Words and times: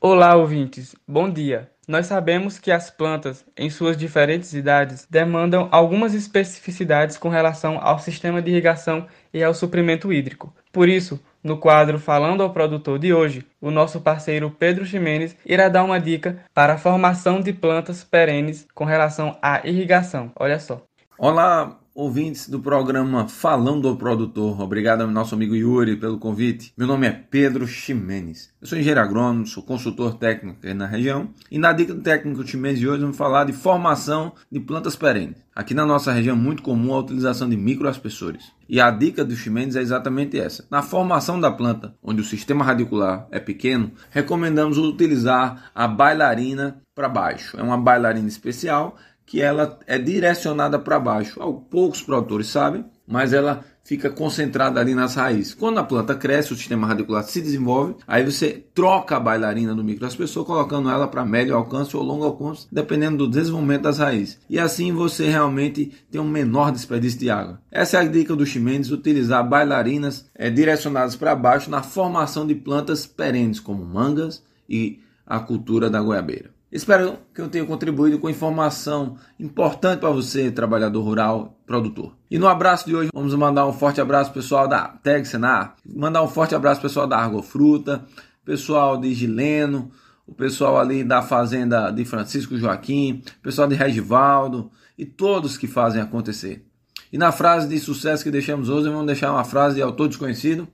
Olá, 0.00 0.36
ouvintes. 0.36 0.94
Bom 1.08 1.28
dia. 1.28 1.68
Nós 1.88 2.06
sabemos 2.06 2.56
que 2.56 2.70
as 2.70 2.88
plantas, 2.88 3.44
em 3.56 3.68
suas 3.68 3.96
diferentes 3.96 4.54
idades, 4.54 5.04
demandam 5.10 5.68
algumas 5.72 6.14
especificidades 6.14 7.18
com 7.18 7.28
relação 7.28 7.80
ao 7.82 7.98
sistema 7.98 8.40
de 8.40 8.48
irrigação 8.48 9.08
e 9.34 9.42
ao 9.42 9.52
suprimento 9.52 10.12
hídrico. 10.12 10.54
Por 10.72 10.88
isso, 10.88 11.18
no 11.42 11.58
quadro 11.58 11.98
Falando 11.98 12.44
ao 12.44 12.52
Produtor 12.52 12.96
de 12.96 13.12
hoje, 13.12 13.44
o 13.60 13.72
nosso 13.72 14.00
parceiro 14.00 14.52
Pedro 14.56 14.86
Ximenes 14.86 15.36
irá 15.44 15.68
dar 15.68 15.82
uma 15.82 15.98
dica 15.98 16.44
para 16.54 16.74
a 16.74 16.78
formação 16.78 17.40
de 17.40 17.52
plantas 17.52 18.04
perenes 18.04 18.68
com 18.72 18.84
relação 18.84 19.36
à 19.42 19.66
irrigação. 19.66 20.30
Olha 20.36 20.60
só. 20.60 20.80
Olá, 21.18 21.76
ouvintes 21.98 22.48
do 22.48 22.60
programa 22.60 23.26
Falando 23.26 23.88
ao 23.88 23.96
Produtor. 23.96 24.60
Obrigado 24.60 25.00
ao 25.00 25.08
nosso 25.08 25.34
amigo 25.34 25.56
Yuri 25.56 25.96
pelo 25.96 26.16
convite. 26.16 26.72
Meu 26.78 26.86
nome 26.86 27.08
é 27.08 27.10
Pedro 27.10 27.66
Ximenes. 27.66 28.52
Eu 28.60 28.68
sou 28.68 28.78
engenheiro 28.78 29.00
agrônomo, 29.00 29.44
sou 29.48 29.64
consultor 29.64 30.14
técnico 30.14 30.58
aqui 30.62 30.72
na 30.72 30.86
região. 30.86 31.30
E 31.50 31.58
na 31.58 31.72
dica 31.72 31.92
do 31.92 32.00
técnico 32.00 32.46
Ximenes 32.46 32.78
de 32.78 32.88
hoje 32.88 33.00
vamos 33.00 33.16
falar 33.16 33.46
de 33.46 33.52
formação 33.52 34.32
de 34.48 34.60
plantas 34.60 34.94
perenes. 34.94 35.38
Aqui 35.52 35.74
na 35.74 35.84
nossa 35.84 36.12
região 36.12 36.36
é 36.36 36.38
muito 36.38 36.62
comum 36.62 36.94
a 36.94 37.00
utilização 37.00 37.48
de 37.48 37.56
microaspersores. 37.56 38.52
E 38.68 38.80
a 38.80 38.92
dica 38.92 39.24
do 39.24 39.34
Ximenes 39.34 39.74
é 39.74 39.80
exatamente 39.80 40.38
essa. 40.38 40.64
Na 40.70 40.82
formação 40.82 41.40
da 41.40 41.50
planta, 41.50 41.96
onde 42.00 42.20
o 42.20 42.24
sistema 42.24 42.64
radicular 42.64 43.26
é 43.32 43.40
pequeno, 43.40 43.90
recomendamos 44.10 44.78
utilizar 44.78 45.72
a 45.74 45.88
bailarina 45.88 46.80
para 46.94 47.08
baixo. 47.08 47.58
É 47.58 47.62
uma 47.62 47.76
bailarina 47.76 48.28
especial 48.28 48.96
que 49.28 49.42
ela 49.42 49.78
é 49.86 49.98
direcionada 49.98 50.78
para 50.78 50.98
baixo. 50.98 51.38
Poucos 51.70 52.00
produtores 52.00 52.46
sabem, 52.46 52.86
mas 53.06 53.34
ela 53.34 53.62
fica 53.84 54.08
concentrada 54.08 54.80
ali 54.80 54.94
nas 54.94 55.14
raízes. 55.14 55.52
Quando 55.52 55.78
a 55.78 55.84
planta 55.84 56.14
cresce, 56.14 56.54
o 56.54 56.56
sistema 56.56 56.86
radicular 56.86 57.22
se 57.24 57.42
desenvolve, 57.42 57.96
aí 58.06 58.24
você 58.24 58.64
troca 58.74 59.16
a 59.16 59.20
bailarina 59.20 59.74
do 59.74 59.84
microaspersor, 59.84 60.46
colocando 60.46 60.88
ela 60.88 61.06
para 61.06 61.26
médio 61.26 61.54
alcance 61.54 61.94
ou 61.94 62.02
longo 62.02 62.24
alcance, 62.24 62.66
dependendo 62.72 63.18
do 63.18 63.28
desenvolvimento 63.28 63.82
das 63.82 63.98
raízes. 63.98 64.38
E 64.48 64.58
assim 64.58 64.92
você 64.92 65.28
realmente 65.28 65.92
tem 66.10 66.20
um 66.20 66.28
menor 66.28 66.72
desperdício 66.72 67.18
de 67.18 67.30
água. 67.30 67.60
Essa 67.70 67.98
é 67.98 68.00
a 68.00 68.04
dica 68.04 68.34
do 68.34 68.46
Chimenez, 68.46 68.90
utilizar 68.90 69.46
bailarinas 69.46 70.26
é, 70.34 70.48
direcionadas 70.48 71.16
para 71.16 71.36
baixo 71.36 71.70
na 71.70 71.82
formação 71.82 72.46
de 72.46 72.54
plantas 72.54 73.06
perenes, 73.06 73.60
como 73.60 73.84
mangas 73.84 74.42
e 74.66 75.00
a 75.26 75.38
cultura 75.38 75.90
da 75.90 76.00
goiabeira. 76.00 76.57
Espero 76.70 77.18
que 77.34 77.40
eu 77.40 77.48
tenha 77.48 77.64
contribuído 77.64 78.18
com 78.18 78.28
informação 78.28 79.16
importante 79.40 80.00
para 80.00 80.10
você, 80.10 80.50
trabalhador 80.50 81.02
rural, 81.02 81.58
produtor. 81.66 82.14
E 82.30 82.38
no 82.38 82.46
abraço 82.46 82.84
de 82.84 82.94
hoje, 82.94 83.10
vamos 83.12 83.34
mandar 83.34 83.66
um 83.66 83.72
forte 83.72 84.02
abraço 84.02 84.32
pessoal 84.32 84.68
da 84.68 84.86
Teg 84.86 85.24
Senar, 85.24 85.76
mandar 85.86 86.22
um 86.22 86.28
forte 86.28 86.54
abraço 86.54 86.82
pessoal 86.82 87.06
da 87.06 87.16
Argofruta, 87.16 88.04
pessoal 88.44 88.98
de 88.98 89.14
Gileno, 89.14 89.90
o 90.26 90.34
pessoal 90.34 90.78
ali 90.78 91.02
da 91.02 91.22
fazenda 91.22 91.90
de 91.90 92.04
Francisco 92.04 92.58
Joaquim, 92.58 93.22
pessoal 93.42 93.66
de 93.66 93.74
Regivaldo 93.74 94.70
e 94.98 95.06
todos 95.06 95.56
que 95.56 95.66
fazem 95.66 96.02
acontecer. 96.02 96.66
E 97.10 97.16
na 97.16 97.32
frase 97.32 97.66
de 97.66 97.78
sucesso 97.80 98.22
que 98.22 98.30
deixamos 98.30 98.68
hoje, 98.68 98.90
vamos 98.90 99.06
deixar 99.06 99.32
uma 99.32 99.44
frase 99.44 99.76
de 99.76 99.82
autor 99.82 100.08
desconhecido 100.08 100.68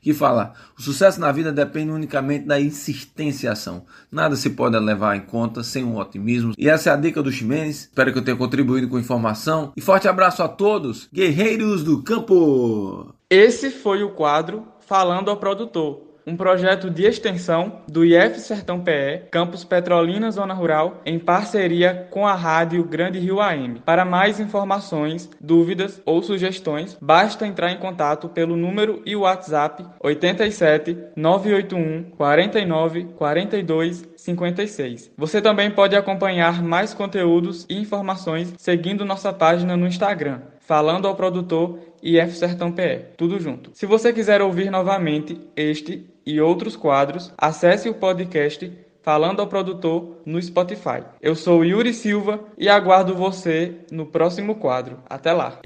que 0.00 0.14
fala: 0.14 0.54
o 0.78 0.82
sucesso 0.82 1.20
na 1.20 1.32
vida 1.32 1.52
depende 1.52 1.90
unicamente 1.90 2.46
da 2.46 2.60
insistência 2.60 3.46
e 3.46 3.50
ação. 3.50 3.84
Nada 4.10 4.36
se 4.36 4.50
pode 4.50 4.78
levar 4.78 5.16
em 5.16 5.20
conta 5.20 5.62
sem 5.62 5.84
um 5.84 5.96
otimismo. 5.96 6.54
E 6.56 6.68
essa 6.68 6.90
é 6.90 6.92
a 6.92 6.96
dica 6.96 7.22
do 7.22 7.32
Ximenes. 7.32 7.82
Espero 7.82 8.12
que 8.12 8.18
eu 8.18 8.24
tenha 8.24 8.36
contribuído 8.36 8.88
com 8.88 8.98
informação. 8.98 9.72
E 9.76 9.80
forte 9.80 10.08
abraço 10.08 10.42
a 10.42 10.48
todos, 10.48 11.08
guerreiros 11.12 11.82
do 11.82 12.02
campo! 12.02 13.14
Esse 13.28 13.70
foi 13.70 14.02
o 14.02 14.10
quadro 14.10 14.66
Falando 14.86 15.30
ao 15.30 15.36
Produtor 15.36 16.05
um 16.26 16.36
projeto 16.36 16.90
de 16.90 17.04
extensão 17.04 17.82
do 17.86 18.04
IF 18.04 18.40
Sertão 18.40 18.80
PE, 18.80 19.28
Campus 19.30 19.62
Petrolina 19.62 20.30
Zona 20.30 20.52
Rural, 20.52 21.00
em 21.06 21.18
parceria 21.18 22.08
com 22.10 22.26
a 22.26 22.34
Rádio 22.34 22.82
Grande 22.82 23.20
Rio 23.20 23.40
AM. 23.40 23.80
Para 23.84 24.04
mais 24.04 24.40
informações, 24.40 25.30
dúvidas 25.40 26.02
ou 26.04 26.20
sugestões, 26.22 26.98
basta 27.00 27.46
entrar 27.46 27.70
em 27.70 27.78
contato 27.78 28.28
pelo 28.28 28.56
número 28.56 29.02
e 29.06 29.14
WhatsApp 29.14 29.86
87 30.00 30.96
981 31.14 32.10
49 32.16 33.04
42 33.16 34.08
56. 34.16 35.12
Você 35.16 35.40
também 35.40 35.70
pode 35.70 35.94
acompanhar 35.94 36.62
mais 36.62 36.92
conteúdos 36.92 37.64
e 37.68 37.78
informações 37.78 38.52
seguindo 38.58 39.04
nossa 39.04 39.32
página 39.32 39.76
no 39.76 39.86
Instagram, 39.86 40.40
falando 40.66 41.06
ao 41.06 41.14
produtor 41.14 41.78
IF 42.02 42.36
Sertão 42.36 42.72
PE, 42.72 43.06
tudo 43.16 43.40
junto. 43.40 43.70
Se 43.72 43.86
você 43.86 44.12
quiser 44.12 44.42
ouvir 44.42 44.70
novamente 44.70 45.40
este 45.56 46.04
e 46.26 46.40
outros 46.40 46.76
quadros, 46.76 47.32
acesse 47.38 47.88
o 47.88 47.94
podcast 47.94 48.70
Falando 49.00 49.38
ao 49.38 49.46
Produtor 49.46 50.16
no 50.26 50.42
Spotify. 50.42 51.04
Eu 51.22 51.36
sou 51.36 51.64
Yuri 51.64 51.94
Silva 51.94 52.40
e 52.58 52.68
aguardo 52.68 53.14
você 53.14 53.76
no 53.92 54.06
próximo 54.06 54.56
quadro. 54.56 54.98
Até 55.08 55.32
lá! 55.32 55.60